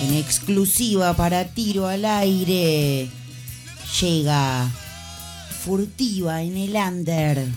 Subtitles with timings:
[0.00, 3.08] En exclusiva para tiro al aire.
[4.00, 4.70] Llega
[5.64, 7.48] furtiva en el under.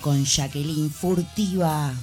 [0.00, 1.94] Con Jacqueline Furtiva.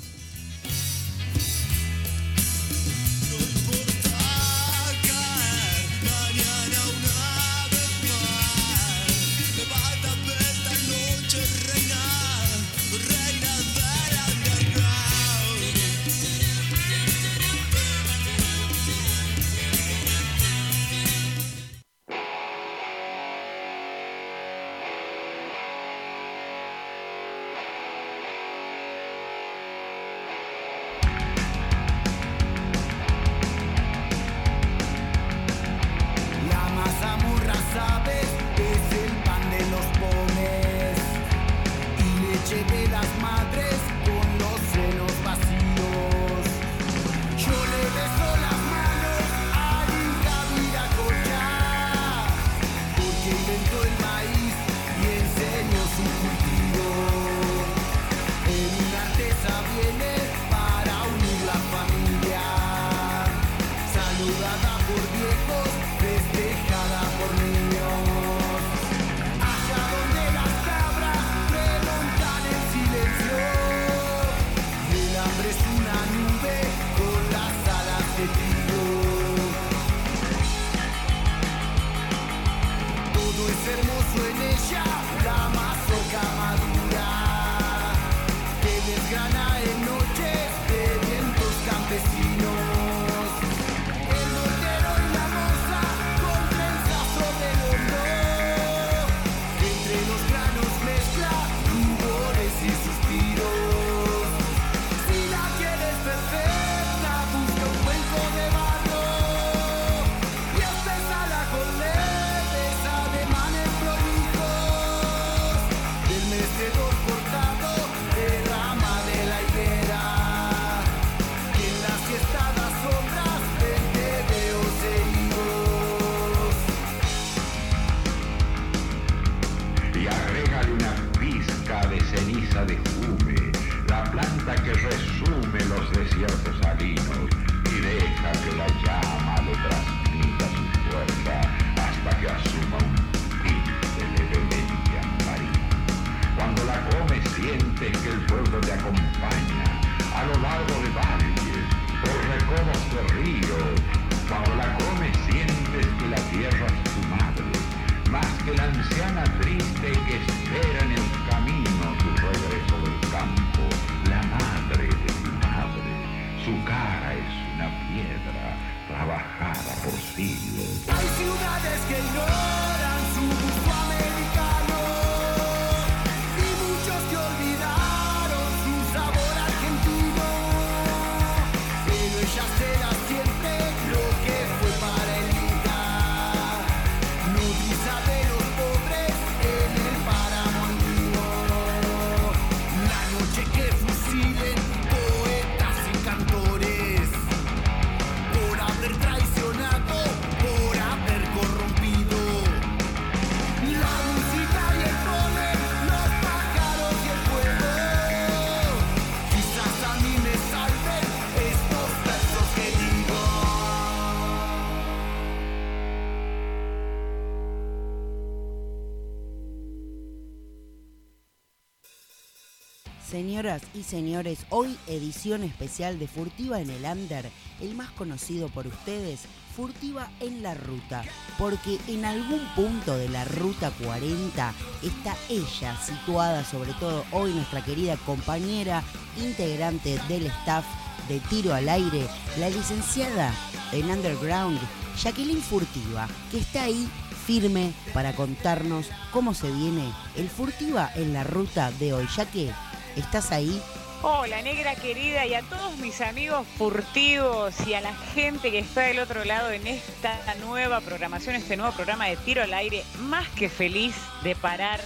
[223.74, 227.32] Y señores, hoy edición especial de Furtiva en el Under,
[227.62, 229.22] el más conocido por ustedes,
[229.56, 231.06] Furtiva en la Ruta,
[231.40, 234.54] porque en algún punto de la Ruta 40
[234.84, 238.84] está ella situada, sobre todo hoy nuestra querida compañera,
[239.16, 240.66] integrante del staff
[241.08, 242.06] de Tiro al Aire,
[242.40, 243.34] la licenciada
[243.72, 244.60] en Underground,
[245.02, 246.86] Jacqueline Furtiva, que está ahí
[247.26, 252.08] firme para contarnos cómo se viene el Furtiva en la ruta de hoy.
[252.16, 252.52] Ya que
[253.00, 253.62] estás ahí,
[254.04, 258.82] Hola, negra querida, y a todos mis amigos furtivos y a la gente que está
[258.82, 263.28] del otro lado en esta nueva programación, este nuevo programa de tiro al aire, más
[263.30, 264.80] que feliz de parar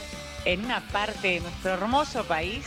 [0.45, 2.65] en una parte de nuestro hermoso país.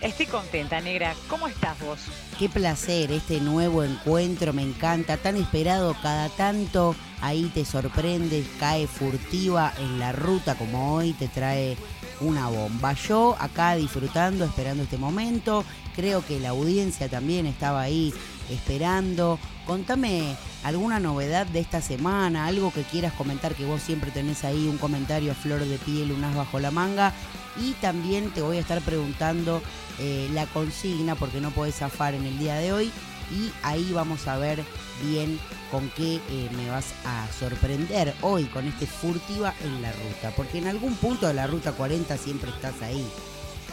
[0.00, 1.16] Estoy contenta, negra.
[1.28, 1.98] ¿Cómo estás vos?
[2.38, 6.94] qué placer este nuevo encuentro, me encanta, tan esperado cada tanto.
[7.20, 11.76] ahí te sorprende, cae furtiva en la ruta como hoy, te trae
[12.20, 12.92] una bomba.
[12.94, 18.12] Yo acá disfrutando, esperando este momento, creo que la audiencia también estaba ahí
[18.50, 19.38] esperando.
[19.66, 24.66] Contame alguna novedad de esta semana, algo que quieras comentar, que vos siempre tenés ahí
[24.66, 27.12] un comentario a flor de piel, unas bajo la manga.
[27.60, 29.60] Y también te voy a estar preguntando
[29.98, 32.90] eh, la consigna, porque no podés zafar en el día de hoy.
[33.30, 34.64] Y ahí vamos a ver
[35.02, 35.38] bien
[35.70, 40.32] con qué eh, me vas a sorprender hoy con este furtiva en la ruta.
[40.36, 43.06] Porque en algún punto de la ruta 40 siempre estás ahí.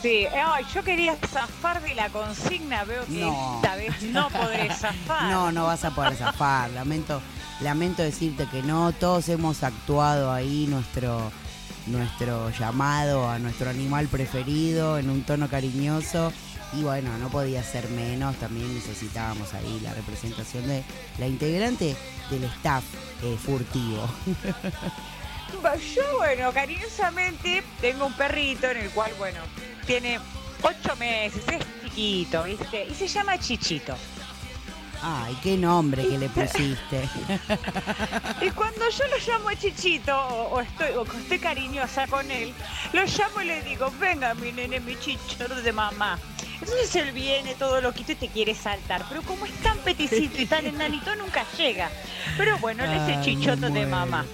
[0.01, 0.27] Sí,
[0.73, 5.23] yo quería zafar de la consigna, veo que esta vez no podré zafar.
[5.31, 7.21] No, no vas a poder zafar, lamento,
[7.61, 11.31] lamento decirte que no, todos hemos actuado ahí nuestro,
[11.87, 16.31] nuestro llamado a nuestro animal preferido en un tono cariñoso
[16.73, 20.83] y bueno, no podía ser menos, también necesitábamos ahí la representación de
[21.17, 21.95] la integrante
[22.29, 22.83] del staff
[23.23, 24.07] eh, furtivo.
[25.95, 29.39] Yo, bueno, cariñosamente tengo un perrito en el cual, bueno,
[29.85, 30.19] tiene
[30.61, 32.87] ocho meses, es chiquito, ¿viste?
[32.89, 33.95] Y se llama Chichito.
[35.01, 37.09] Ay, qué nombre que le pusiste.
[38.41, 42.53] y cuando yo lo llamo a Chichito o, estoy, o estoy cariñosa con él,
[42.93, 46.19] lo llamo y le digo, venga mi nene, mi chichito de mamá.
[46.61, 50.45] Entonces él viene todo loquito y te quiere saltar, pero como es tan peticito y
[50.45, 51.89] tan enanito, nunca llega.
[52.37, 54.25] Pero bueno, él es el chichoto de mamá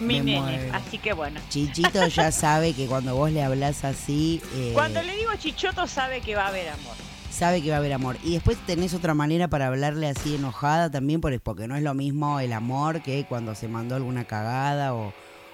[0.00, 0.70] mi nene.
[0.72, 1.40] Así que bueno.
[1.48, 4.40] Chichito ya sabe que cuando vos le hablas así.
[4.54, 6.96] Eh, cuando le digo chichoto, sabe que va a haber amor.
[7.30, 8.16] Sabe que va a haber amor.
[8.24, 12.40] Y después tenés otra manera para hablarle así enojada también, porque no es lo mismo
[12.40, 15.12] el amor que cuando se mandó alguna cagada o,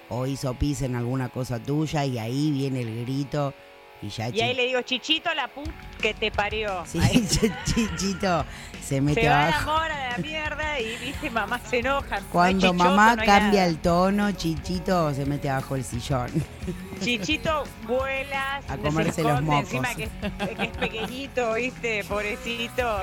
[0.09, 3.53] o hizo pis en alguna cosa tuya y ahí viene el grito.
[4.03, 5.71] Y, ahí le digo, Chichito, la put
[6.01, 6.85] que te parió.
[6.87, 7.01] Sí,
[7.65, 8.45] Chichito
[8.87, 9.73] se mete se va abajo.
[9.73, 12.21] a la mierda y viste, mamá se enoja.
[12.31, 16.31] Cuando mamá cambia el tono, Chichito se mete abajo el sillón.
[17.01, 19.65] Chichito vuela, a comerse los mocos.
[19.65, 23.01] Encima que es, pequeñito, viste, pobrecito.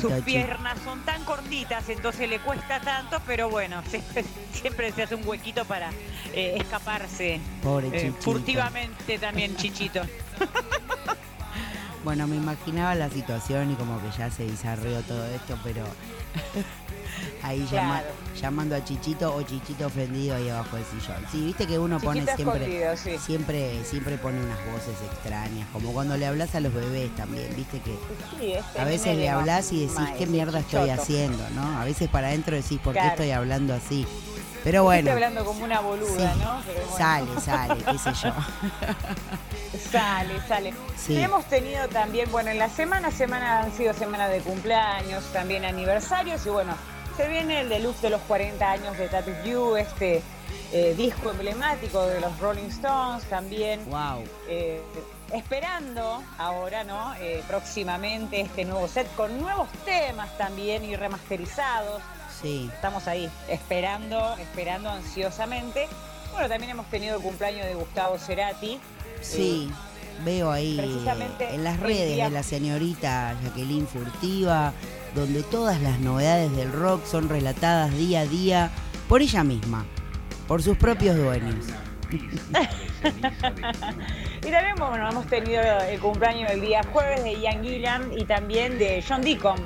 [0.00, 3.82] sus piernas son tan cortitas, entonces le cuesta tanto, pero bueno,
[4.52, 5.90] siempre se hace un huequito para
[6.32, 7.40] eh, escaparse.
[7.62, 10.00] Pobre eh, furtivamente también, Chichito.
[12.04, 15.84] Bueno, me imaginaba la situación y como que ya se desarrolló todo esto, pero
[17.42, 17.64] ahí
[18.40, 21.24] llamando a Chichito o Chichito ofendido ahí abajo del sillón.
[21.30, 26.26] Sí, viste que uno pone siempre, siempre, siempre pone unas voces extrañas, como cuando le
[26.26, 27.94] hablas a los bebés también, viste que
[28.58, 31.78] este a veces le hablas y decís qué mierda estoy haciendo, ¿no?
[31.78, 34.06] A veces para adentro decís por qué estoy hablando así.
[34.64, 35.10] Pero bueno.
[35.10, 36.62] Estoy hablando como una boluda, ¿no?
[36.96, 38.32] Sale, sale, qué sé yo.
[39.92, 40.74] Sale, sale.
[41.10, 46.46] hemos tenido también, bueno, en la semana, semana han sido semanas de cumpleaños, también aniversarios
[46.46, 46.74] y bueno,
[47.16, 50.22] se viene el deluxe de los 40 años de Tattoo You, este
[50.72, 53.84] eh, disco emblemático de los Rolling Stones también.
[53.90, 54.24] Wow.
[54.48, 54.80] Eh,
[55.34, 57.14] esperando ahora, ¿no?
[57.16, 62.00] Eh, próximamente este nuevo set con nuevos temas también y remasterizados.
[62.40, 62.70] Sí.
[62.72, 65.86] Estamos ahí, esperando, esperando ansiosamente.
[66.32, 68.80] Bueno, también hemos tenido el cumpleaños de Gustavo Cerati.
[69.22, 69.70] Sí,
[70.24, 70.78] veo ahí
[71.40, 74.72] en las redes de la señorita Jacqueline Furtiva,
[75.14, 78.70] donde todas las novedades del rock son relatadas día a día
[79.08, 79.84] por ella misma,
[80.48, 81.66] por sus propios dueños.
[82.12, 82.18] y
[84.50, 89.02] también bueno, hemos tenido el cumpleaños el día jueves de Ian Gillan y también de
[89.06, 89.58] John Deacon,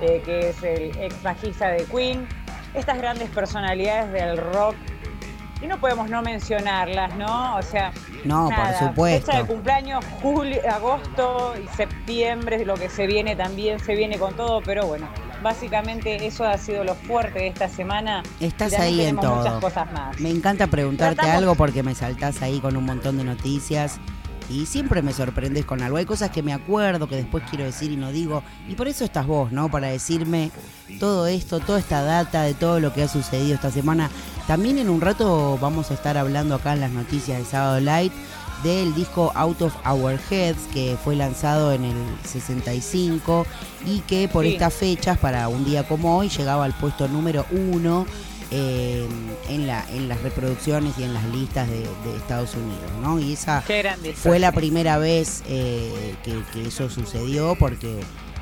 [0.00, 2.26] eh, que es el ex bajista de Queen.
[2.74, 4.74] Estas grandes personalidades del rock
[5.64, 7.56] y no podemos no mencionarlas, ¿no?
[7.56, 7.90] O sea,
[8.24, 9.26] no, por supuesto.
[9.26, 14.34] Fecha de cumpleaños, julio, agosto y septiembre, lo que se viene también, se viene con
[14.34, 15.08] todo, pero bueno,
[15.42, 18.22] básicamente eso ha sido lo fuerte de esta semana.
[18.40, 19.36] Estás ahí en todo.
[19.36, 20.20] Muchas cosas más.
[20.20, 23.98] Me encanta preguntarte algo porque me saltás ahí con un montón de noticias
[24.48, 25.96] y siempre me sorprendes con algo.
[25.96, 28.42] Hay cosas que me acuerdo, que después quiero decir y no digo.
[28.68, 29.70] Y por eso estás vos, ¿no?
[29.70, 30.50] Para decirme
[31.00, 34.10] todo esto, toda esta data de todo lo que ha sucedido esta semana.
[34.46, 38.12] También en un rato vamos a estar hablando acá en las noticias de Sábado Light
[38.62, 43.46] del disco Out of Our Heads que fue lanzado en el 65
[43.86, 48.06] y que por estas fechas, para un día como hoy, llegaba al puesto número uno
[48.50, 49.06] eh,
[49.48, 51.84] en, la, en las reproducciones y en las listas de,
[52.16, 53.18] Estados Unidos, ¿no?
[53.18, 53.62] Y esa
[54.14, 58.00] fue la primera vez eh, que, eso sucedió porque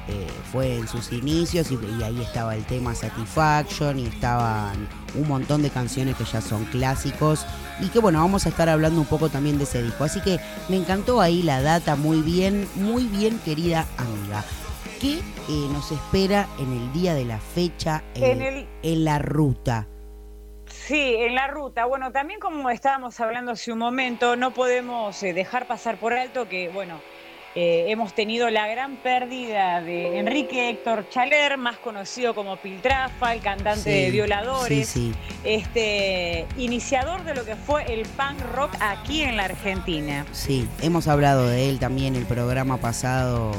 [0.08, 5.62] eh, fue en sus inicios y, ahí estaba el tema Satisfaction y estaban un montón
[5.62, 7.46] de canciones que ya son clásicos
[7.80, 10.04] y que bueno, vamos a estar hablando un poco también de ese disco.
[10.04, 14.44] Así que me encantó ahí la data, muy bien, muy bien querida amiga.
[15.00, 15.20] ¿Qué
[15.72, 19.88] nos espera en el día de la fecha en la ruta?
[20.92, 21.86] Sí, en la ruta.
[21.86, 26.50] Bueno, también como estábamos hablando hace un momento, no podemos eh, dejar pasar por alto
[26.50, 27.00] que, bueno,
[27.54, 33.40] eh, hemos tenido la gran pérdida de Enrique Héctor Chaler, más conocido como Piltrafa, el
[33.40, 35.14] cantante Sí, de Violadores, sí, sí.
[35.44, 40.26] este iniciador de lo que fue el punk rock aquí en la Argentina.
[40.32, 43.52] Sí, hemos hablado de él también el programa pasado,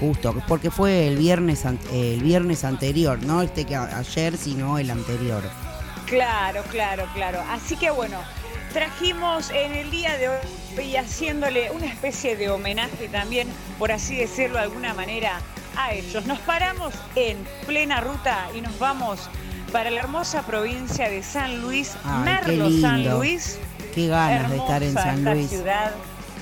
[0.00, 5.44] justo, porque fue el viernes, el viernes anterior, no este que ayer, sino el anterior.
[6.10, 7.40] Claro, claro, claro.
[7.50, 8.18] Así que bueno,
[8.72, 13.48] trajimos en el día de hoy y haciéndole una especie de homenaje también,
[13.78, 15.40] por así decirlo de alguna manera,
[15.76, 16.26] a ellos.
[16.26, 19.30] Nos paramos en plena ruta y nos vamos
[19.72, 23.08] para la hermosa provincia de San Luis, Ay, Merlo San.
[23.08, 23.58] Luis.
[23.94, 25.48] Qué ganas de estar en San esta Luis.
[25.48, 25.92] ciudad.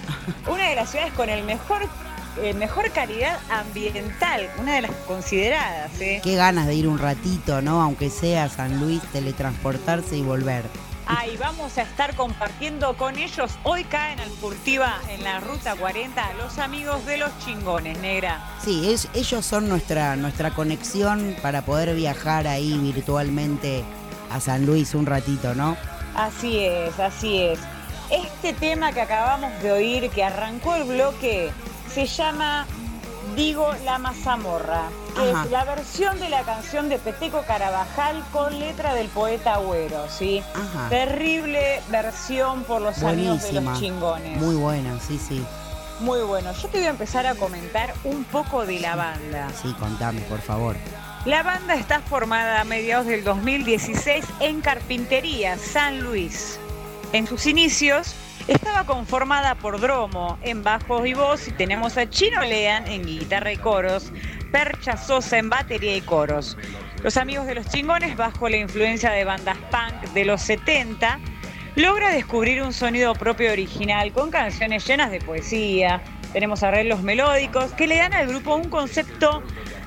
[0.48, 1.82] Una de las ciudades con el mejor,
[2.42, 5.90] eh, mejor calidad ambiental, una de las consideradas.
[6.00, 6.20] ¿eh?
[6.22, 7.82] Qué ganas de ir un ratito, ¿no?
[7.82, 10.64] Aunque sea a San Luis, teletransportarse y volver.
[11.10, 13.52] Ahí vamos a estar compartiendo con ellos.
[13.62, 18.38] Hoy caen al Furtiva en la Ruta 40 los amigos de los chingones, negra.
[18.62, 23.84] Sí, es- ellos son nuestra, nuestra conexión para poder viajar ahí virtualmente
[24.30, 25.78] a San Luis un ratito, ¿no?
[26.14, 27.58] Así es, así es.
[28.10, 31.50] Este tema que acabamos de oír, que arrancó el bloque,
[31.92, 32.66] se llama
[33.36, 35.44] Digo la mazamorra, que Ajá.
[35.44, 40.42] es la versión de la canción de Peteco Carabajal con letra del poeta Agüero, ¿sí?
[40.54, 40.88] Ajá.
[40.88, 43.70] Terrible versión por los amigos de Buenísima.
[43.72, 44.38] los chingones.
[44.40, 45.44] Muy buena, sí, sí.
[46.00, 46.52] Muy bueno.
[46.52, 49.48] Yo te voy a empezar a comentar un poco de la banda.
[49.60, 50.76] Sí, contame, por favor.
[51.24, 56.58] La banda está formada a mediados del 2016 en Carpintería, San Luis.
[57.12, 58.14] En sus inicios
[58.46, 63.52] estaba conformada por Dromo en bajos y voz y tenemos a Chino Lean en guitarra
[63.52, 64.12] y coros,
[64.52, 66.56] Percha Sosa en batería y coros.
[67.02, 71.18] Los amigos de los chingones, bajo la influencia de bandas punk de los 70,
[71.76, 76.02] logra descubrir un sonido propio original con canciones llenas de poesía.
[76.32, 79.42] Tenemos arreglos melódicos que le dan al grupo un concepto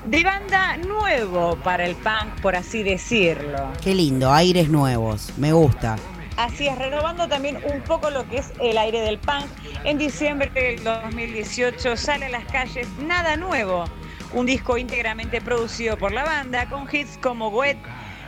[0.06, 3.72] de banda nuevo para el punk, por así decirlo.
[3.82, 5.96] Qué lindo, aires nuevos, me gusta.
[6.36, 9.46] Así es, renovando también un poco lo que es el aire del punk.
[9.84, 13.84] En diciembre del 2018 sale a las calles Nada Nuevo,
[14.32, 17.78] un disco íntegramente producido por la banda con hits como Wet,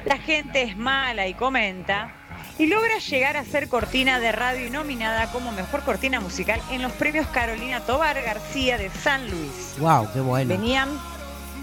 [0.04, 2.14] La gente es mala y comenta.
[2.58, 6.82] Y logra llegar a ser cortina de radio y nominada como mejor cortina musical en
[6.82, 9.74] los premios Carolina Tobar García de San Luis.
[9.78, 10.48] Wow, qué bueno.
[10.48, 10.90] Venían,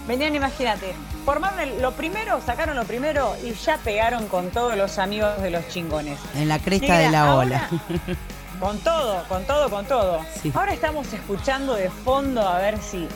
[0.06, 0.94] venían, imagínate,
[1.24, 5.50] formaron el- lo primero, sacaron lo primero y ya pegaron con todos los amigos de
[5.50, 6.18] los chingones.
[6.34, 7.68] En la cresta Negra, de la ahora- ola.
[8.60, 10.20] Con todo, con todo, con todo.
[10.40, 10.52] Sí.
[10.54, 13.08] Ahora estamos escuchando de fondo, a ver si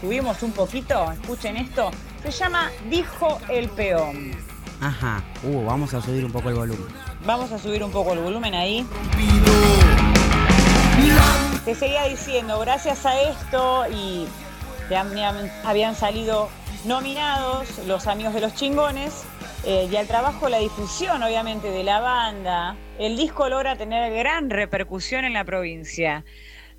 [0.00, 1.90] subimos un poquito, escuchen esto.
[2.22, 4.30] Se llama Dijo el Peón.
[4.80, 5.24] Ajá.
[5.42, 6.86] Uh, vamos a subir un poco el volumen.
[7.26, 8.86] Vamos a subir un poco el volumen ahí.
[11.64, 14.26] Te seguía diciendo, gracias a esto y
[14.90, 16.48] que habían, habían salido
[16.84, 19.22] nominados los amigos de los chingones
[19.64, 24.50] eh, y al trabajo, la difusión obviamente de la banda, el disco logra tener gran
[24.50, 26.24] repercusión en la provincia.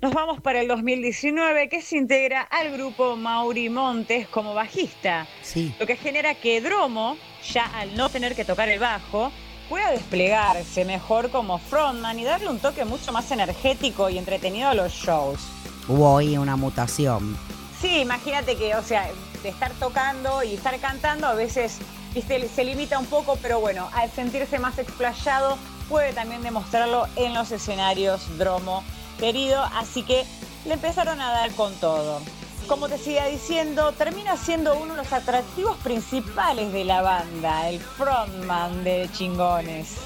[0.02, 5.74] Nos vamos para el 2019 que se integra al grupo Mauri Montes como bajista, Sí,
[5.80, 7.16] lo que genera que Dromo,
[7.50, 9.32] ya al no tener que tocar el bajo,
[9.70, 14.74] pueda desplegarse mejor como frontman y darle un toque mucho más energético y entretenido a
[14.74, 15.40] los shows.
[15.88, 17.38] hubo ahí una mutación.
[17.82, 19.10] Sí, imagínate que, o sea,
[19.42, 21.78] de estar tocando y estar cantando a veces
[22.14, 25.58] viste, se limita un poco, pero bueno, al sentirse más explayado
[25.88, 28.84] puede también demostrarlo en los escenarios Dromo
[29.18, 30.24] querido, así que
[30.64, 32.20] le empezaron a dar con todo.
[32.68, 37.80] Como te seguía diciendo, termina siendo uno de los atractivos principales de la banda, el
[37.80, 39.96] frontman de Chingones.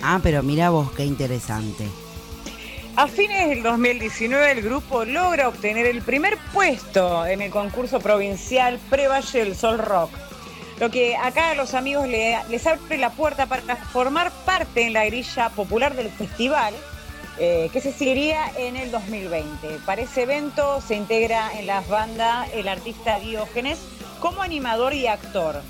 [0.00, 1.88] Ah, pero mira vos, qué interesante.
[2.96, 8.78] A fines del 2019 el grupo logra obtener el primer puesto en el concurso provincial
[8.88, 10.10] Pre-Valle del Sol Rock.
[10.78, 14.92] Lo que acá a los amigos le- les abre la puerta para formar parte en
[14.92, 16.72] la grilla popular del festival,
[17.38, 19.78] eh, que se seguiría en el 2020.
[19.84, 23.78] Para ese evento se integra en las bandas el artista Diógenes
[24.20, 25.60] como animador y actor.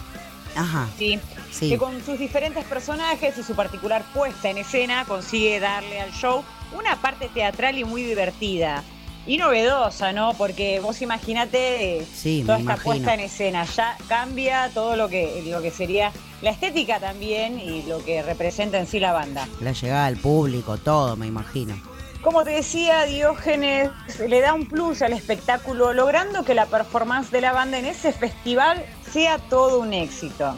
[0.57, 1.19] Ajá, ¿sí?
[1.51, 1.69] sí.
[1.71, 6.45] que con sus diferentes personajes y su particular puesta en escena consigue darle al show
[6.77, 8.83] una parte teatral y muy divertida.
[9.27, 10.35] Y novedosa, ¿no?
[10.35, 12.85] Porque vos imaginate Sí, toda esta imagino.
[12.85, 13.65] puesta en escena.
[13.65, 18.79] Ya cambia todo lo que, lo que sería la estética también y lo que representa
[18.79, 19.49] en sí la banda.
[19.61, 21.75] La llegada al público, todo, me imagino.
[22.21, 23.91] Como te decía, Diógenes
[24.29, 28.13] le da un plus al espectáculo, logrando que la performance de la banda en ese
[28.13, 30.55] festival sea todo un éxito.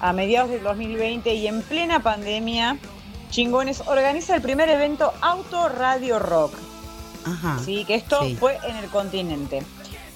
[0.00, 2.78] a mediados del 2020 y en plena pandemia,
[3.30, 6.54] Chingones organiza el primer evento Auto Radio Rock.
[7.26, 7.58] Ajá.
[7.64, 8.36] Sí, que esto Sí.
[8.38, 9.62] fue en el continente.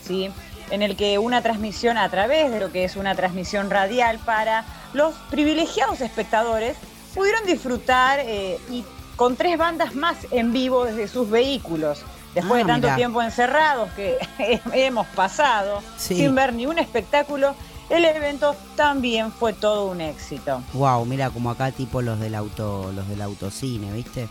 [0.07, 0.31] Sí,
[0.71, 4.65] en el que una transmisión a través de lo que es una transmisión radial para
[4.95, 6.77] los privilegiados espectadores
[7.15, 8.85] pudieron disfrutar eh, y
[9.17, 12.03] con tres bandas más en vivo desde sus vehículos.
[12.35, 12.97] Después Ah, de tanto mirá.
[12.97, 14.17] tiempo encerrados que
[14.73, 16.17] hemos pasado Sí.
[16.17, 17.55] sin ver ni un espectáculo,
[17.93, 20.63] el evento también fue todo un éxito.
[20.73, 24.29] Wow, mira, como acá tipo los del auto, los del autocine, ¿viste?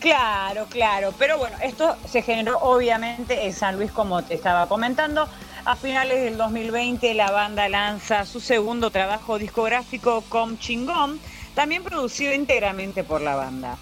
[0.00, 5.28] Claro, claro, pero bueno, esto se generó obviamente en San Luis, como te estaba comentando.
[5.64, 11.20] A finales del 2020 la banda lanza su segundo trabajo discográfico, Com Chingón,
[11.54, 13.76] también producido íntegramente por la banda.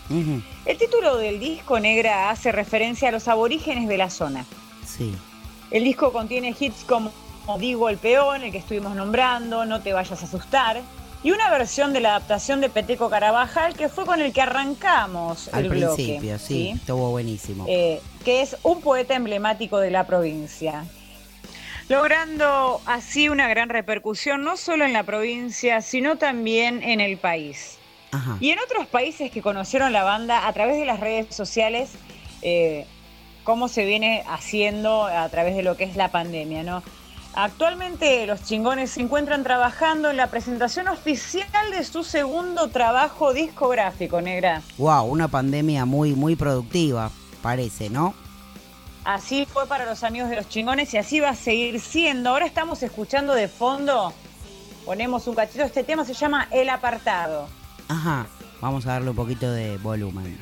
[0.67, 4.45] El título del disco Negra hace referencia a los aborígenes de la zona.
[4.85, 5.15] Sí.
[5.71, 7.13] El disco contiene hits como
[7.59, 10.81] Digo el Peón, el que estuvimos nombrando, No te vayas a asustar,
[11.23, 15.49] y una versión de la adaptación de Peteco Carabajal que fue con el que arrancamos
[15.53, 15.95] Al el bloque.
[15.95, 17.67] principio, sí, estuvo buenísimo.
[17.69, 20.85] Eh, que es un poeta emblemático de la provincia.
[21.89, 27.79] Logrando así una gran repercusión no solo en la provincia, sino también en el país.
[28.13, 28.37] Ajá.
[28.41, 31.91] Y en otros países que conocieron la banda a través de las redes sociales,
[32.43, 32.87] eh,
[33.45, 36.83] cómo se viene haciendo a través de lo que es la pandemia, ¿no?
[37.35, 44.21] Actualmente los chingones se encuentran trabajando en la presentación oficial de su segundo trabajo discográfico,
[44.21, 44.63] negra.
[44.79, 47.11] Wow, una pandemia muy, muy productiva,
[47.43, 48.15] parece, ¿no?
[49.05, 52.31] Así fue para los amigos de los chingones y así va a seguir siendo.
[52.31, 54.13] Ahora estamos escuchando de fondo,
[54.85, 57.49] ponemos un cachito, este tema se llama El Apartado.
[57.89, 58.27] Ajá.
[58.61, 60.39] Vamos a darle un poquito de volumen.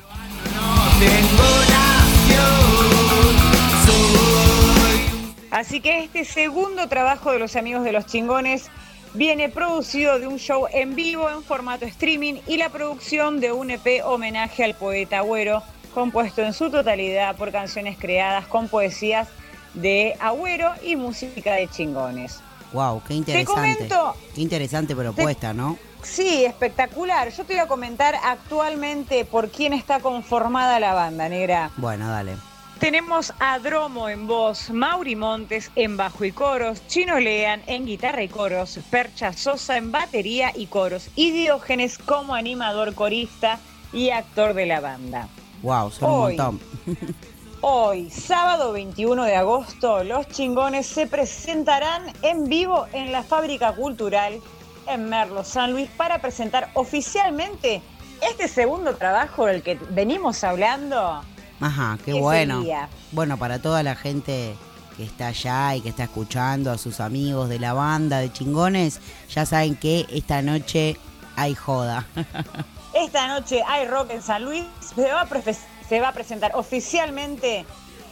[5.51, 8.69] Así que este segundo trabajo de los amigos de los chingones
[9.13, 13.71] viene producido de un show en vivo en formato streaming y la producción de un
[13.71, 15.63] EP homenaje al poeta Agüero,
[15.93, 19.27] compuesto en su totalidad por canciones creadas con poesías
[19.73, 22.39] de Agüero y música de chingones.
[22.71, 23.77] Wow, qué interesante.
[23.87, 25.79] comento- Qué interesante propuesta, ¿no?
[26.03, 27.29] Sí, espectacular.
[27.31, 31.71] Yo te voy a comentar actualmente por quién está conformada la banda, negra.
[31.77, 32.35] Bueno, dale.
[32.79, 38.23] Tenemos a Dromo en voz, Mauri Montes en bajo y coros, Chino Lean en guitarra
[38.23, 43.59] y coros, Percha Sosa en batería y coros y Diógenes como animador corista
[43.91, 45.27] y actor de la banda.
[45.61, 46.37] Wow, son Hoy.
[46.37, 46.59] un montón.
[47.61, 54.39] Hoy, sábado 21 de agosto, los chingones se presentarán en vivo en la Fábrica Cultural
[54.87, 57.81] en Merlo, San Luis, para presentar oficialmente
[58.21, 61.21] este segundo trabajo del que venimos hablando.
[61.61, 62.59] Ajá, qué ¿Qué bueno.
[62.59, 62.89] sería?
[63.11, 64.55] Bueno, para toda la gente
[64.97, 68.99] que está allá y que está escuchando a sus amigos de la banda de chingones,
[69.33, 70.97] ya saben que esta noche
[71.35, 72.05] hay joda.
[72.93, 74.63] Esta noche hay rock en San Luis,
[74.95, 75.55] se va a, prefe-
[75.87, 77.63] se va a presentar oficialmente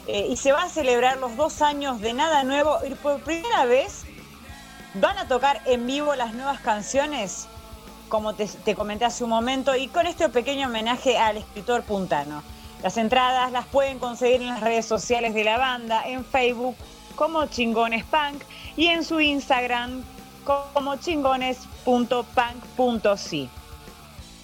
[0.05, 3.65] eh, y se va a celebrar los dos años de Nada Nuevo y por primera
[3.65, 4.03] vez
[4.93, 7.47] van a tocar en vivo las nuevas canciones,
[8.07, 12.43] como te, te comenté hace un momento, y con este pequeño homenaje al escritor puntano.
[12.83, 16.77] Las entradas las pueden conseguir en las redes sociales de la banda, en Facebook
[17.15, 18.43] como Chingones Punk
[18.75, 20.03] y en su Instagram
[20.45, 23.49] como chingones.punk.si.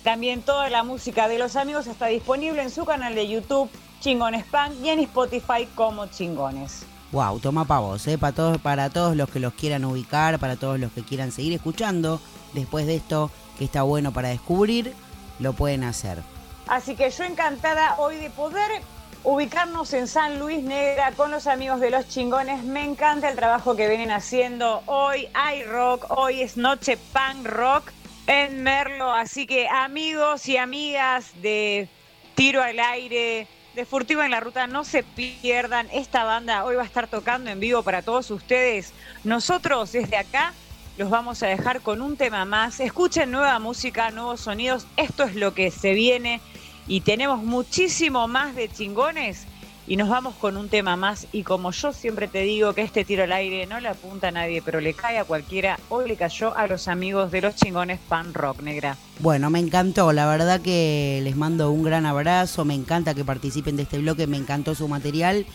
[0.04, 3.70] También toda la música de los amigos está disponible en su canal de YouTube
[4.02, 6.86] Chingones Punk y en Spotify como Chingones.
[7.14, 8.18] Wow, toma pa' vos, ¿eh?
[8.18, 11.54] Para todos, para todos los que los quieran ubicar, para todos los que quieran seguir
[11.54, 12.20] escuchando,
[12.54, 14.94] después de esto que está bueno para descubrir,
[15.40, 16.24] lo pueden hacer.
[16.68, 18.82] Así que yo encantada hoy de poder
[19.24, 22.64] ubicarnos en San Luis Negra con los amigos de los chingones.
[22.64, 24.82] Me encanta el trabajo que vienen haciendo.
[24.86, 27.92] Hoy hay rock, hoy es noche punk rock
[28.28, 29.14] en Merlo.
[29.14, 31.88] Así que amigos y amigas de
[32.36, 35.88] Tiro al Aire, de Furtiva en la Ruta, no se pierdan.
[35.92, 38.94] Esta banda hoy va a estar tocando en vivo para todos ustedes.
[39.24, 40.54] Nosotros desde acá
[40.98, 42.80] los vamos a dejar con un tema más.
[42.80, 44.86] Escuchen nueva música, nuevos sonidos.
[44.98, 46.42] Esto es lo que se viene
[46.88, 49.46] y tenemos muchísimo más de chingones
[49.86, 51.28] y nos vamos con un tema más.
[51.32, 54.32] Y como yo siempre te digo que este tiro al aire no le apunta a
[54.32, 58.00] nadie pero le cae a cualquiera hoy le cayó a los amigos de los chingones
[58.08, 58.98] pan rock negra.
[59.20, 63.76] Bueno, me encantó, la verdad que les mando un gran abrazo, me encanta que participen
[63.76, 65.46] de este bloque, me encantó su material.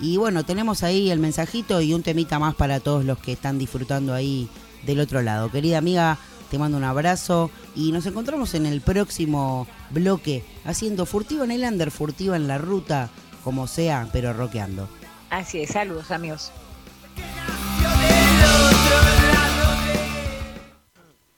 [0.00, 3.58] Y bueno, tenemos ahí el mensajito y un temita más para todos los que están
[3.58, 4.48] disfrutando ahí
[4.84, 5.50] del otro lado.
[5.50, 6.18] Querida amiga,
[6.54, 11.64] te mando un abrazo y nos encontramos en el próximo bloque haciendo furtivo en el
[11.64, 13.10] under, furtiva en la ruta,
[13.42, 14.88] como sea, pero rockeando.
[15.30, 16.52] así es saludos amigos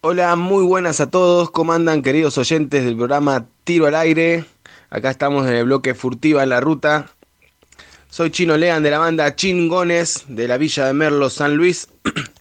[0.03, 1.51] Hola, muy buenas a todos.
[1.51, 4.45] ¿Cómo andan, queridos oyentes del programa Tiro al Aire?
[4.91, 7.07] Acá estamos en el bloque Furtiva en la Ruta.
[8.11, 11.89] Soy Chino Lean de la banda Chingones de la Villa de Merlo, San Luis.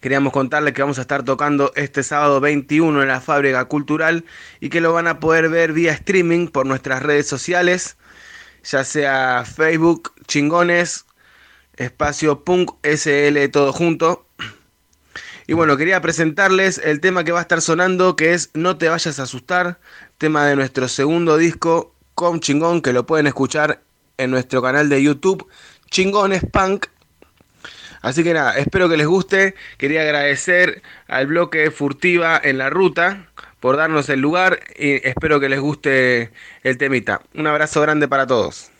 [0.00, 4.24] Queríamos contarles que vamos a estar tocando este sábado 21 en la Fábrica Cultural
[4.60, 7.96] y que lo van a poder ver vía streaming por nuestras redes sociales,
[8.62, 11.04] ya sea Facebook, Chingones,
[11.76, 14.28] espacio Punk SL, todo junto.
[15.48, 18.88] Y bueno, quería presentarles el tema que va a estar sonando, que es No te
[18.88, 19.80] vayas a asustar,
[20.16, 23.82] tema de nuestro segundo disco, con Chingón, que lo pueden escuchar
[24.16, 25.48] en nuestro canal de YouTube,
[25.90, 26.86] Chingones Punk.
[28.00, 29.54] Así que nada, espero que les guste.
[29.76, 33.26] Quería agradecer al bloque Furtiva en la ruta
[33.60, 36.30] por darnos el lugar y espero que les guste
[36.62, 37.20] el temita.
[37.34, 38.70] Un abrazo grande para todos.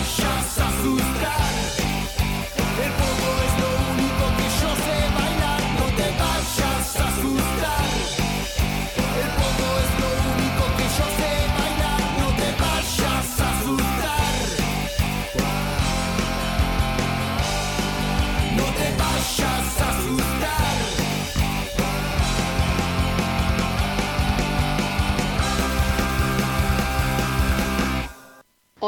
[0.00, 0.59] Te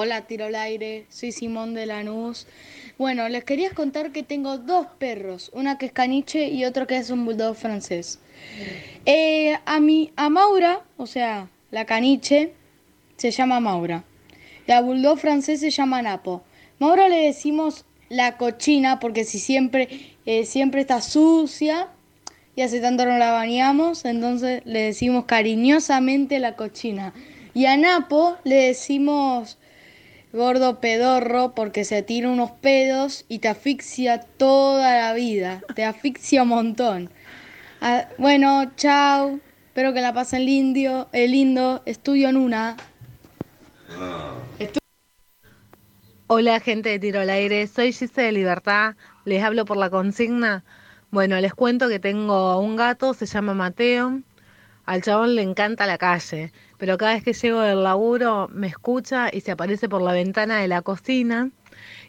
[0.03, 2.49] Hola, tiro al aire, soy Simón de Lanús.
[2.99, 6.97] Bueno, les quería contar que tengo dos perros, una que es caniche y otro que
[6.97, 8.19] es un bulldog francés.
[9.07, 12.53] Eh, a, mi, a Maura, o sea, la caniche,
[13.17, 14.03] se llama Maura.
[14.67, 16.43] La bulldog francés se llama Napo.
[16.81, 21.91] Maura le decimos la cochina porque si siempre, eh, siempre está sucia
[22.57, 27.15] y hace tanto no la bañamos, entonces le decimos cariñosamente la cochina.
[27.55, 29.59] Y a Napo le decimos
[30.33, 36.43] gordo pedorro porque se tira unos pedos y te asfixia toda la vida, te asfixia
[36.43, 37.11] un montón.
[37.81, 42.77] Ah, bueno, chao, espero que la pasen lindo, eh, lindo, estudio en una.
[46.29, 48.95] Hola gente de Tiro al Aire, soy Gise de Libertad,
[49.27, 50.65] les hablo por la consigna.
[51.11, 54.23] Bueno, les cuento que tengo un gato, se llama Mateo,
[54.87, 56.51] al chabón le encanta la calle,
[56.83, 60.59] pero cada vez que llego del laburo me escucha y se aparece por la ventana
[60.59, 61.53] de la cocina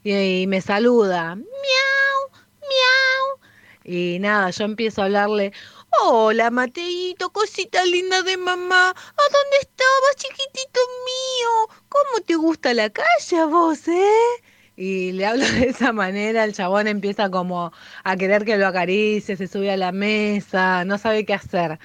[0.04, 2.20] y, me saluda, miau,
[2.60, 3.40] miau.
[3.84, 5.54] Y nada, yo empiezo a hablarle,
[6.02, 8.90] Hola, Mateito, cosita linda de mamá.
[8.90, 11.80] ¿A dónde estabas, chiquitito mío?
[11.88, 14.42] ¿Cómo te gusta la calle a vos, eh?
[14.76, 17.72] Y le hablo de esa manera, el chabón empieza como
[18.04, 21.78] a querer que lo acaricie, se sube a la mesa, no sabe qué hacer.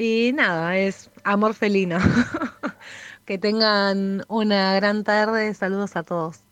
[0.00, 1.98] Y nada, es amor felino.
[3.24, 6.44] que tengan una gran tarde, saludos a todos.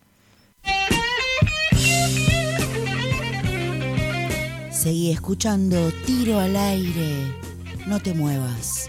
[4.73, 7.37] Seguí escuchando Tiro al aire.
[7.87, 8.89] No te muevas.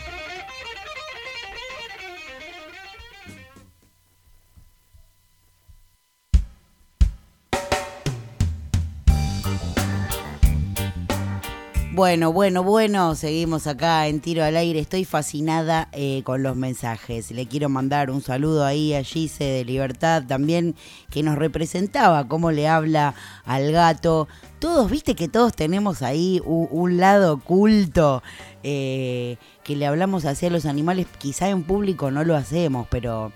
[11.98, 14.80] Bueno, bueno, bueno, seguimos acá en Tiro al Aire.
[14.80, 17.32] Estoy fascinada eh, con los mensajes.
[17.32, 20.76] Le quiero mandar un saludo ahí a Gise de Libertad también,
[21.10, 24.28] que nos representaba cómo le habla al gato.
[24.60, 28.22] Todos, viste que todos tenemos ahí un, lado oculto
[28.62, 31.08] eh, que le hablamos hacia los animales.
[31.18, 33.32] Quizá en público no lo hacemos, pero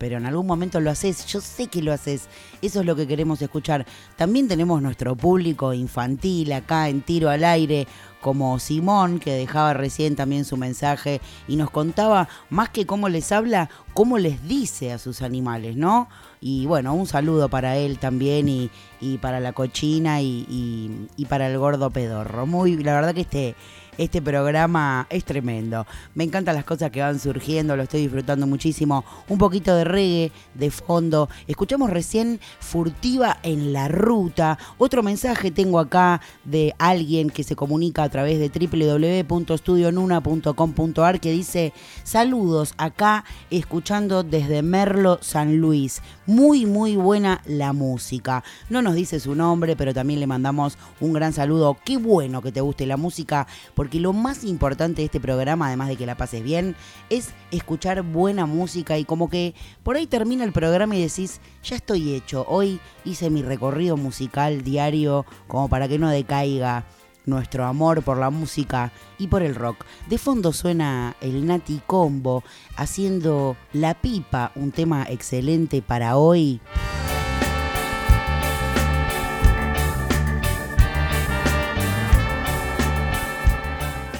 [0.00, 2.22] pero en algún momento lo haces, yo sé que lo haces,
[2.62, 3.84] eso es lo que queremos escuchar.
[4.16, 7.86] También tenemos nuestro público infantil acá en Tiro al Aire,
[8.22, 13.30] como Simón, que dejaba recién también su mensaje y nos contaba, más que cómo les
[13.30, 16.08] habla, cómo les dice a sus animales, ¿no?
[16.40, 18.70] Y bueno, un saludo para él también y,
[19.02, 22.46] y para la cochina y, y, y para el gordo pedorro.
[22.46, 23.54] Muy, la verdad que este
[24.00, 25.86] este programa es tremendo.
[26.14, 29.04] Me encantan las cosas que van surgiendo, lo estoy disfrutando muchísimo.
[29.28, 31.28] Un poquito de reggae de fondo.
[31.46, 34.56] Escuchamos recién Furtiva en la ruta.
[34.78, 41.74] Otro mensaje tengo acá de alguien que se comunica a través de www.studionuna.com.ar que dice
[42.02, 46.00] saludos acá escuchando desde Merlo San Luis.
[46.24, 48.42] Muy muy buena la música.
[48.70, 51.76] No nos dice su nombre, pero también le mandamos un gran saludo.
[51.84, 55.88] Qué bueno que te guste la música porque lo más importante de este programa, además
[55.88, 56.76] de que la pases bien,
[57.08, 61.76] es escuchar buena música y como que por ahí termina el programa y decís, ya
[61.76, 66.84] estoy hecho, hoy hice mi recorrido musical diario como para que no decaiga
[67.26, 69.84] nuestro amor por la música y por el rock.
[70.08, 72.44] De fondo suena el Nati Combo
[72.76, 76.60] haciendo La Pipa, un tema excelente para hoy.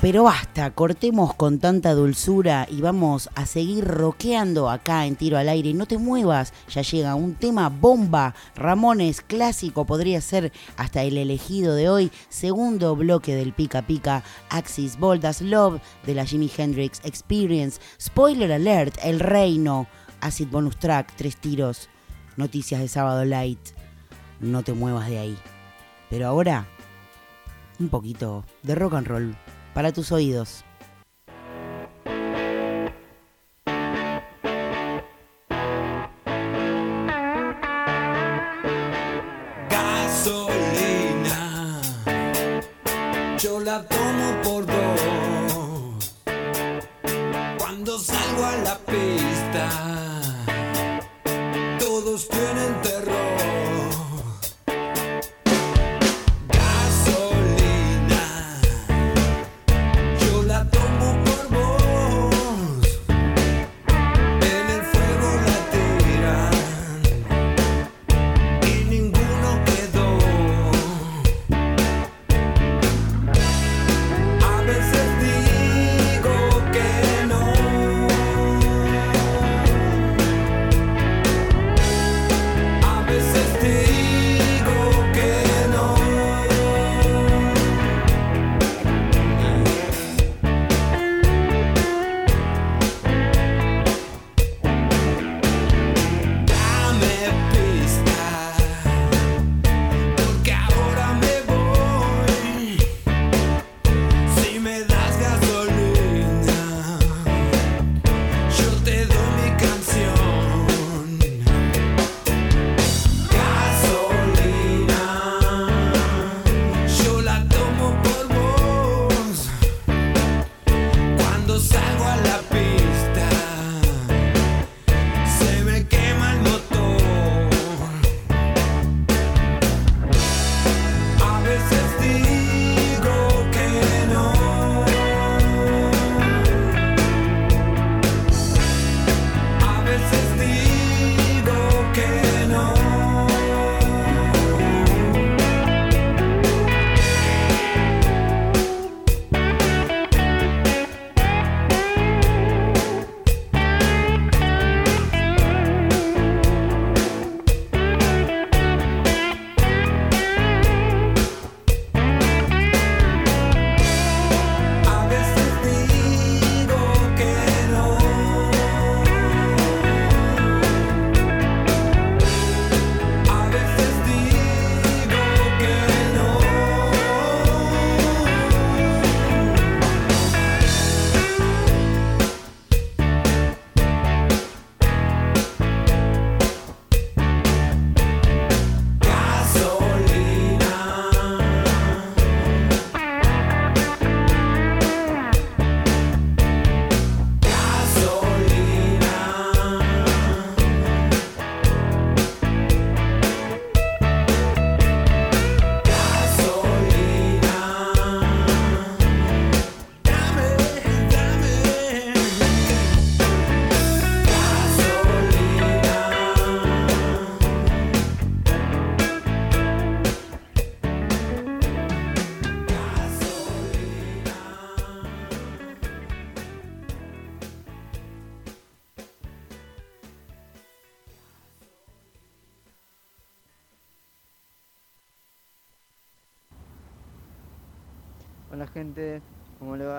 [0.01, 5.51] Pero basta, cortemos con tanta dulzura y vamos a seguir roqueando acá en Tiro al
[5.51, 5.75] Aire.
[5.75, 8.35] No te muevas, ya llega un tema bomba.
[8.57, 12.11] Ramones, clásico, podría ser hasta el elegido de hoy.
[12.31, 17.79] Segundo bloque del Pica Pica, Axis Bold as Love de la Jimi Hendrix Experience.
[18.01, 19.87] Spoiler Alert, El Reino,
[20.23, 21.91] Acid Bonus Track, Tres Tiros,
[22.39, 23.61] Noticias de Sábado Light.
[24.41, 25.39] No te muevas de ahí.
[26.09, 26.67] Pero ahora,
[27.79, 29.37] un poquito de rock and roll
[29.75, 30.65] para tus oídos.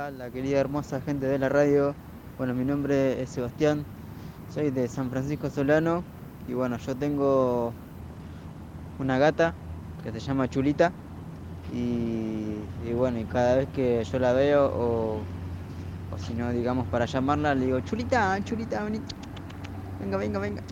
[0.09, 1.93] La querida hermosa gente de la radio.
[2.35, 3.85] Bueno, mi nombre es Sebastián,
[4.51, 6.03] soy de San Francisco Solano
[6.47, 7.71] y bueno, yo tengo
[8.97, 9.53] una gata
[10.03, 10.91] que se llama Chulita
[11.71, 15.17] y, y bueno, y cada vez que yo la veo o,
[16.09, 18.99] o si no, digamos, para llamarla, le digo, Chulita, Chulita, vení,
[19.99, 20.63] venga, venga, venga,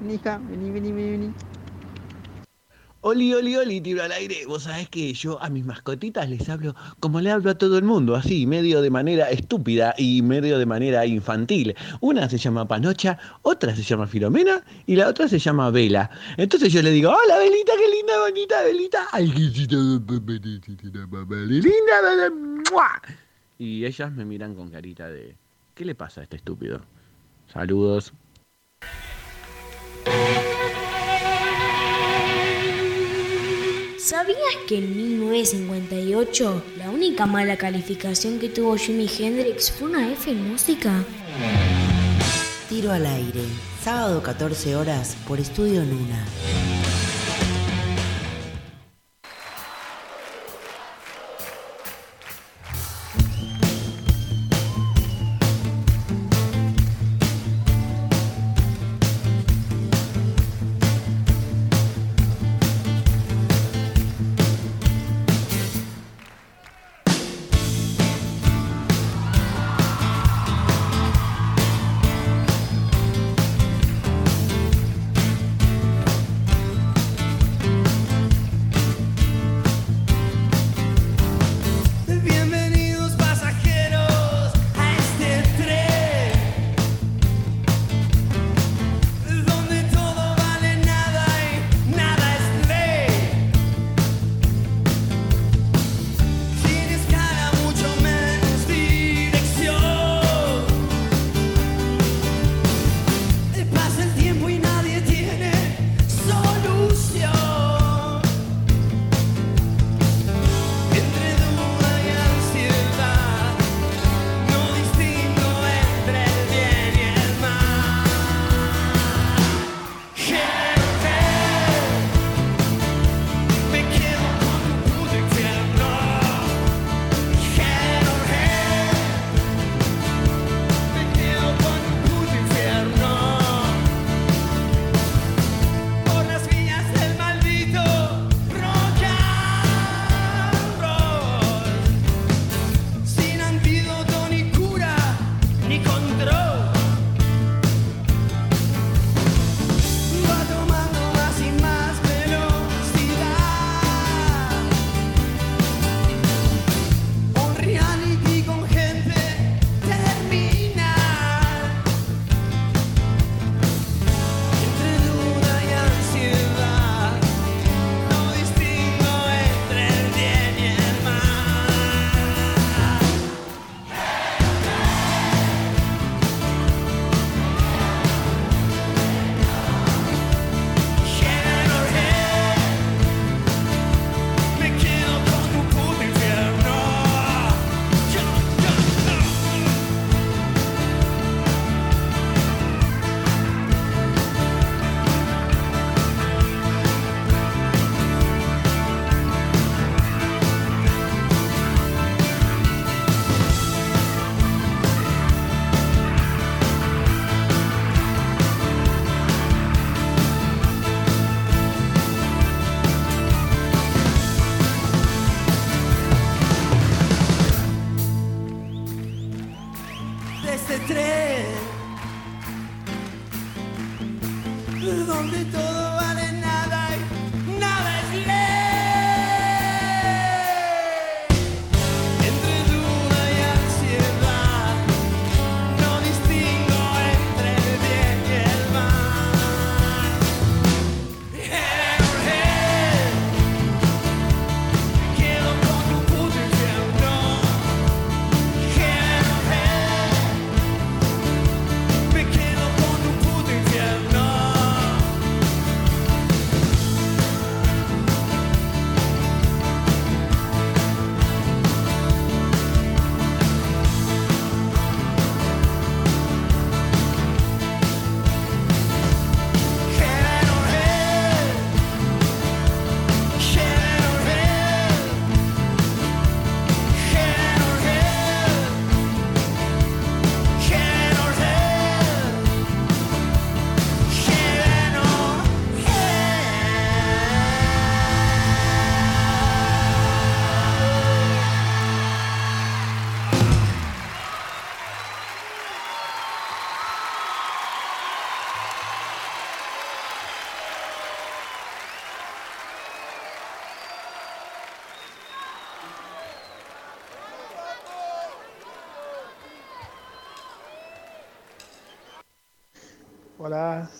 [0.00, 1.34] vení hija, vení, vení, vení, vení.
[3.02, 4.44] Oli, oli, oli, tiro al aire.
[4.46, 7.84] Vos sabés que yo a mis mascotitas les hablo como le hablo a todo el
[7.84, 11.76] mundo, así, medio de manera estúpida y medio de manera infantil.
[12.00, 16.10] Una se llama Panocha, otra se llama Filomena y la otra se llama Vela.
[16.36, 19.06] Entonces yo le digo, hola Velita, qué linda, bonita Velita.
[19.12, 19.52] Ay, linda.
[23.58, 25.36] Y ellas me miran con carita de,
[25.76, 26.80] ¿qué le pasa a este estúpido?
[27.52, 28.12] Saludos.
[34.08, 40.30] ¿Sabías que en 1958 la única mala calificación que tuvo Jimi Hendrix fue una F
[40.30, 41.04] en música?
[42.70, 43.42] Tiro al aire,
[43.84, 46.24] sábado 14 horas por Estudio Luna.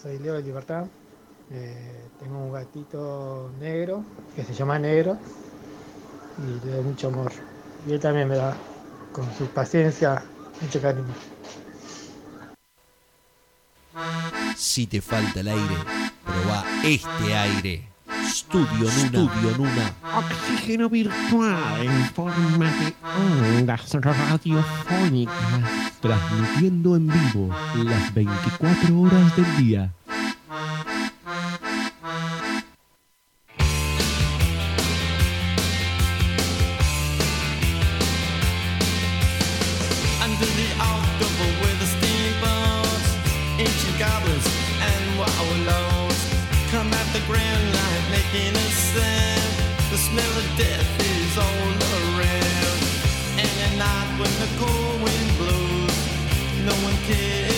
[0.00, 0.86] soy Leo de Libertad.
[1.50, 4.04] Eh, tengo un gatito negro
[4.36, 5.16] que se llama Negro
[6.38, 7.32] y le doy mucho amor.
[7.86, 8.56] Y él también me da,
[9.12, 10.22] con su paciencia,
[10.60, 11.06] mucho cariño.
[14.56, 15.74] Si te falta el aire,
[16.24, 17.88] probá este aire.
[18.28, 19.08] Studio Nuna.
[19.08, 19.92] Studio Nuna.
[20.16, 22.94] Oxígeno virtual en forma de
[23.58, 25.34] ondas radiofónicas.
[26.00, 27.54] Transmitiendo en vivo
[27.84, 29.92] las 24 horas del día.
[54.18, 54.48] when the
[55.38, 55.96] blows,
[56.66, 57.57] no one cares.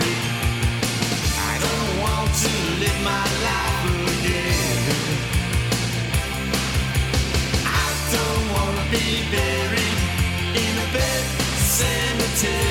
[12.41, 12.70] to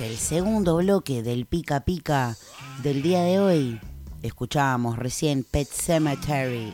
[0.00, 2.34] El segundo bloque del Pica Pica
[2.82, 3.80] del día de hoy.
[4.22, 6.72] Escuchábamos recién Pet Cemetery,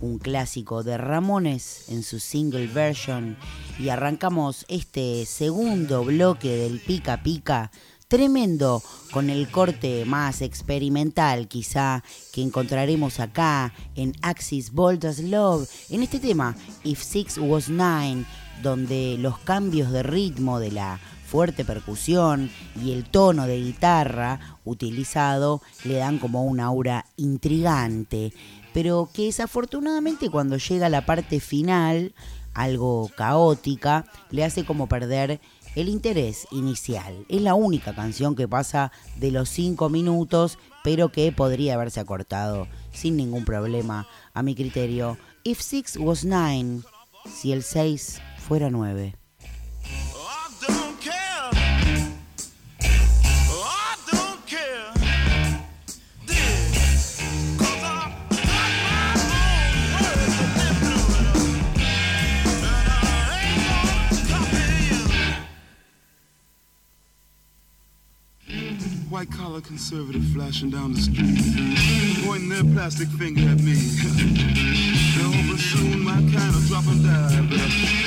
[0.00, 3.36] un clásico de Ramones en su single version.
[3.78, 7.70] Y arrancamos este segundo bloque del Pica Pica
[8.08, 12.02] tremendo con el corte más experimental quizá
[12.32, 18.24] que encontraremos acá en Axis Bold as Love en este tema If Six Was Nine
[18.62, 22.50] donde los cambios de ritmo de la fuerte percusión
[22.82, 28.32] y el tono de guitarra utilizado le dan como un aura intrigante
[28.76, 32.14] pero que desafortunadamente cuando llega la parte final
[32.52, 35.40] algo caótica le hace como perder
[35.76, 37.24] el interés inicial.
[37.28, 42.66] Es la única canción que pasa de los 5 minutos, pero que podría haberse acortado
[42.92, 45.18] sin ningún problema, a mi criterio.
[45.44, 46.80] If 6 was 9,
[47.30, 49.25] si el 6 fuera 9.
[69.66, 73.74] Conservative flashing down the street, pointing their plastic finger at me.
[73.74, 78.05] They're hoping soon my kind will drop and die, but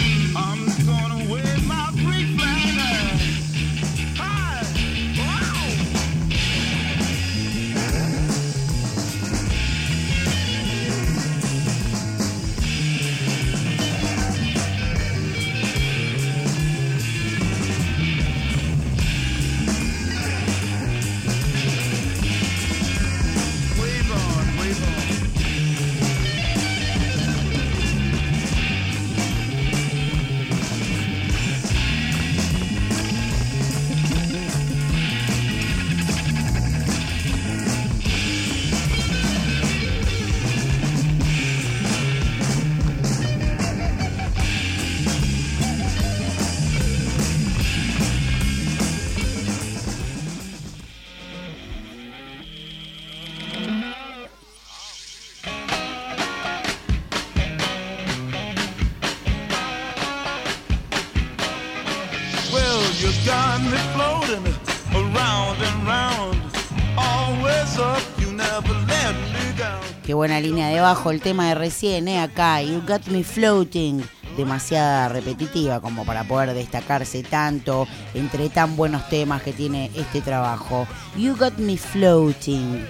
[70.19, 72.19] buena línea de bajo el tema de recién, ¿eh?
[72.19, 74.03] Acá, You Got Me Floating.
[74.35, 80.85] Demasiada repetitiva como para poder destacarse tanto entre tan buenos temas que tiene este trabajo.
[81.15, 82.85] You Got Me Floating.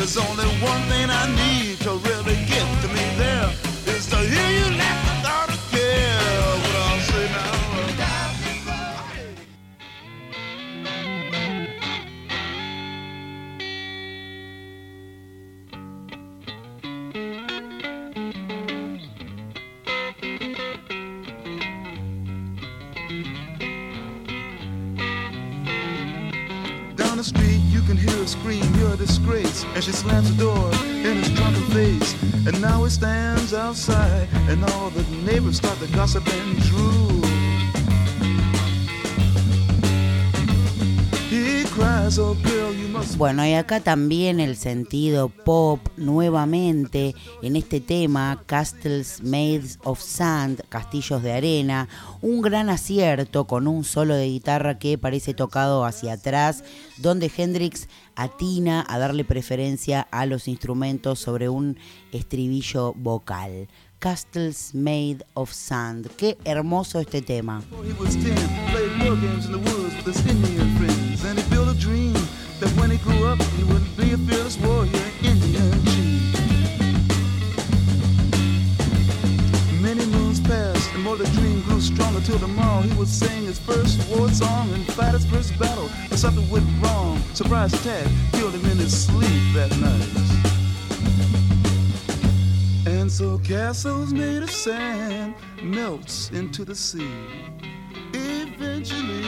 [0.00, 1.49] There's only one thing I need
[29.00, 29.64] disgrace.
[29.74, 32.12] And she slams the door in his drunken face.
[32.46, 37.09] And now he stands outside, and all the neighbors start to gossip and drool.
[43.16, 50.62] Bueno, y acá también el sentido pop nuevamente en este tema, Castles Made of Sand,
[50.68, 51.88] Castillos de Arena,
[52.20, 56.64] un gran acierto con un solo de guitarra que parece tocado hacia atrás,
[56.98, 61.78] donde Hendrix atina a darle preferencia a los instrumentos sobre un
[62.10, 63.68] estribillo vocal.
[64.00, 67.62] Castles Made of Sand, qué hermoso este tema.
[73.02, 76.20] Grew up, he would be a fearless warrior, Indian chief.
[79.80, 83.58] Many moons passed, and more the dream grew stronger till tomorrow he would sing his
[83.58, 85.88] first war song and fight his first battle.
[86.08, 87.18] But something went wrong.
[87.34, 90.30] Surprise attack killed him in his sleep that night.
[92.86, 97.10] And so castles made of sand melts into the sea.
[98.12, 99.19] Eventually.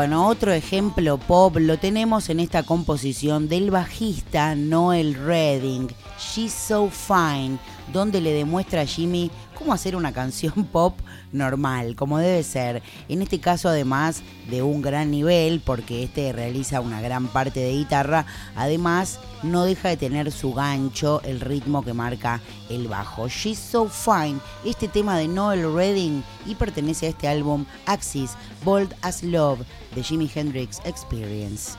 [0.00, 5.88] Bueno, otro ejemplo pop lo tenemos en esta composición del bajista Noel Redding,
[6.18, 7.58] She's So Fine,
[7.92, 10.98] donde le demuestra a Jimmy cómo hacer una canción pop
[11.32, 12.82] normal, como debe ser.
[13.08, 17.72] En este caso, además de un gran nivel, porque este realiza una gran parte de
[17.72, 18.26] guitarra,
[18.56, 23.28] además no deja de tener su gancho, el ritmo que marca el bajo.
[23.28, 28.32] She's So Fine, este tema de Noel Redding y pertenece a este álbum Axis,
[28.64, 29.60] Bold as Love,
[29.94, 31.72] de Jimi Hendrix Experience.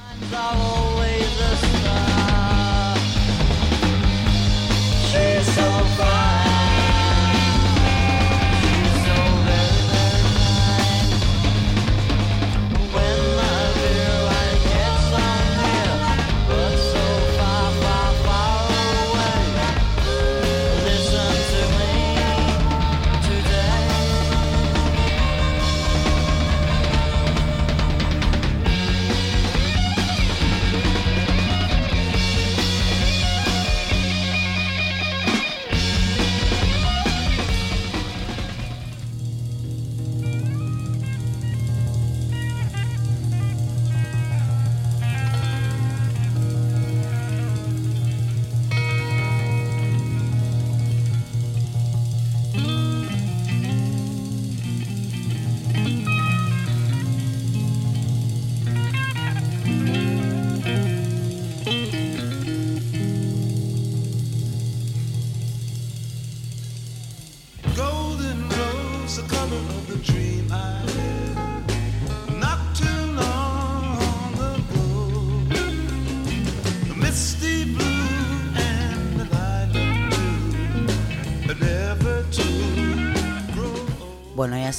[5.12, 6.61] She's so fine.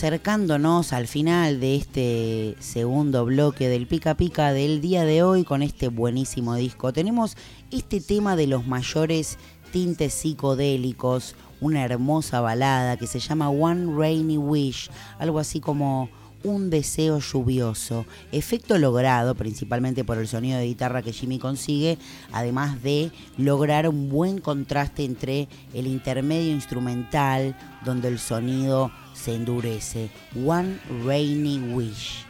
[0.02, 5.62] Acercándonos al final de este segundo bloque del Pica Pica del día de hoy con
[5.62, 7.36] este buenísimo disco, tenemos
[7.70, 9.38] este tema de los mayores
[9.70, 14.90] tintes psicodélicos, una hermosa balada que se llama One Rainy Wish,
[15.20, 16.08] algo así como
[16.44, 21.98] un deseo lluvioso, efecto logrado principalmente por el sonido de guitarra que Jimmy consigue,
[22.32, 30.10] además de lograr un buen contraste entre el intermedio instrumental, donde el sonido se endurece.
[30.44, 32.24] One Rainy Wish.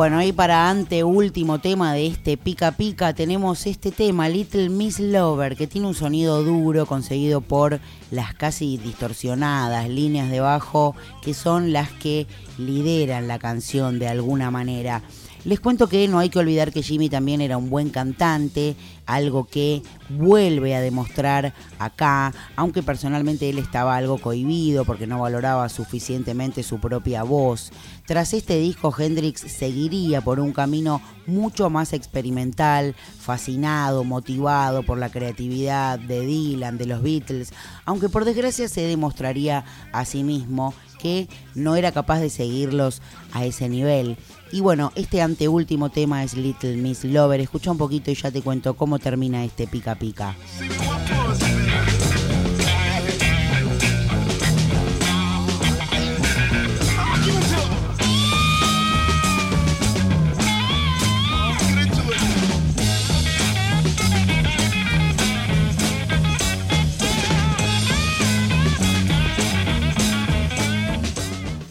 [0.00, 5.56] Bueno, y para anteúltimo tema de este pica pica tenemos este tema, Little Miss Lover,
[5.56, 7.80] que tiene un sonido duro conseguido por
[8.10, 12.26] las casi distorsionadas líneas de bajo que son las que
[12.56, 15.02] lideran la canción de alguna manera.
[15.44, 18.76] Les cuento que no hay que olvidar que Jimmy también era un buen cantante,
[19.06, 25.70] algo que vuelve a demostrar acá, aunque personalmente él estaba algo cohibido porque no valoraba
[25.70, 27.72] suficientemente su propia voz.
[28.06, 35.08] Tras este disco, Hendrix seguiría por un camino mucho más experimental, fascinado, motivado por la
[35.08, 37.54] creatividad de Dylan, de los Beatles,
[37.86, 43.00] aunque por desgracia se demostraría a sí mismo que no era capaz de seguirlos
[43.32, 44.18] a ese nivel.
[44.52, 47.40] Y bueno, este anteúltimo tema es Little Miss Lover.
[47.40, 50.34] Escucha un poquito y ya te cuento cómo termina este pica pica.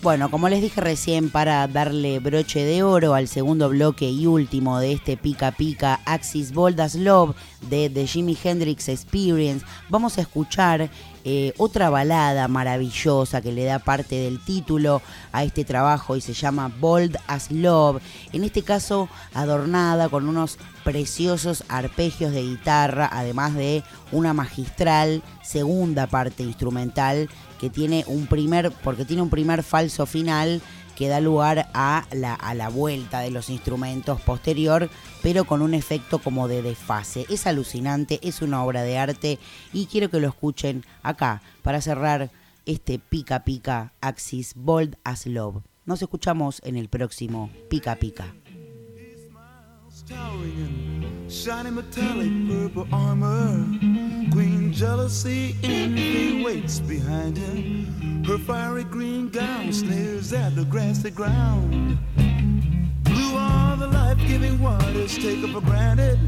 [0.10, 4.80] Bueno, como les dije recién, para darle broche de oro al segundo bloque y último
[4.80, 7.36] de este Pica Pica Axis Bold as Love
[7.70, 10.90] de The Jimi Hendrix Experience, vamos a escuchar
[11.26, 16.34] eh, otra balada maravillosa que le da parte del título a este trabajo y se
[16.34, 18.02] llama Bold as Love.
[18.34, 26.08] En este caso, adornada con unos preciosos arpegios de guitarra, además de una magistral segunda
[26.08, 27.30] parte instrumental
[27.60, 30.62] que tiene un primer, porque tiene un primer falso final
[30.96, 34.90] que da lugar a la, a la vuelta de los instrumentos posterior,
[35.22, 37.26] pero con un efecto como de desfase.
[37.30, 39.40] Es alucinante, es una obra de arte
[39.72, 42.32] y quiero que lo escuchen acá para cerrar
[42.66, 45.64] este Pica Pica Axis Bold as Love.
[45.86, 48.34] Nos escuchamos en el próximo Pica Pica.
[51.90, 53.89] towering.
[54.72, 58.24] Jealousy envy waits behind him.
[58.24, 61.98] Her fiery green gown sneers at the grassy ground.
[63.04, 66.20] Blue are the life-giving waters taken for granted.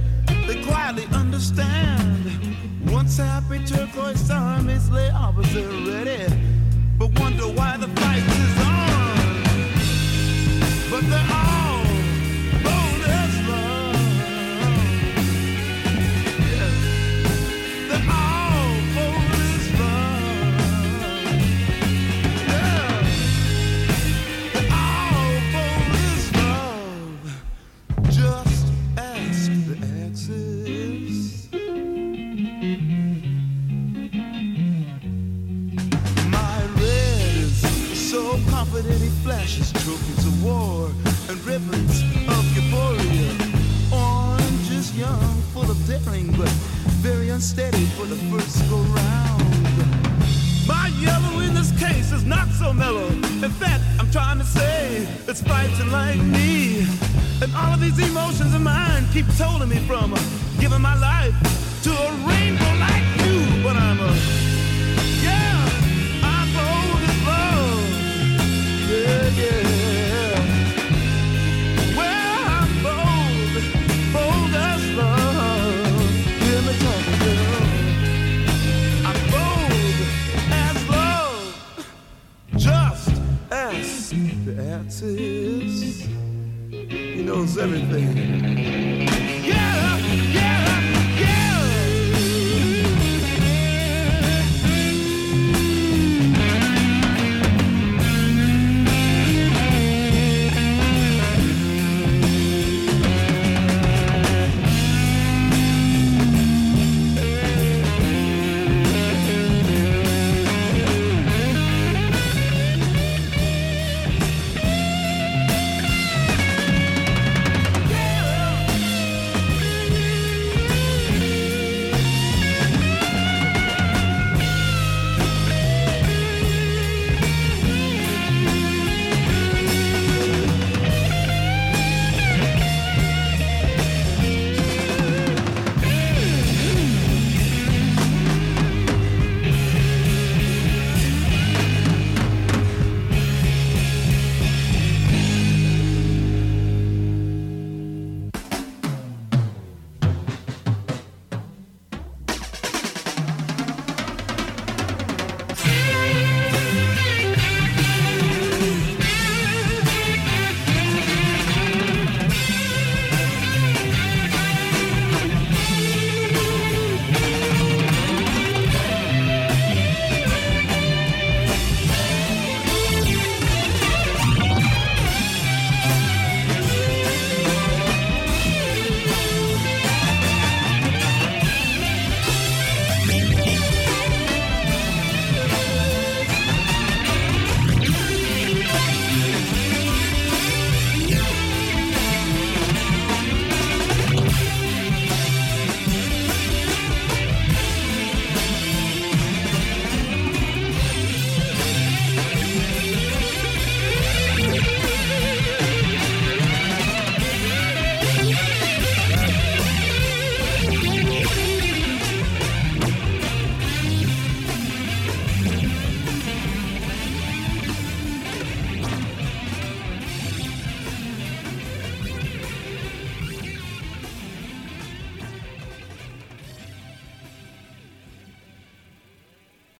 [0.48, 2.32] They quietly understand.
[2.88, 6.34] Once happy turquoise armies lay opposite ready,
[6.98, 9.22] but wonder why the fight is on.
[10.90, 11.61] But they're all